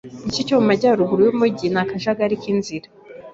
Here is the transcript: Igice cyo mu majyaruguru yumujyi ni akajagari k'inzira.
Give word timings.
Igice 0.23 0.41
cyo 0.47 0.55
mu 0.59 0.65
majyaruguru 0.69 1.19
yumujyi 1.27 1.65
ni 1.73 1.79
akajagari 1.83 2.35
k'inzira. 2.41 2.87